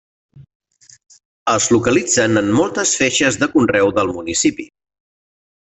Es 1.53 1.67
localitzen 1.75 2.41
en 2.43 2.49
moltes 2.61 2.97
feixes 3.03 3.39
de 3.45 3.53
conreu 3.55 3.93
del 4.01 4.13
municipi. 4.19 4.71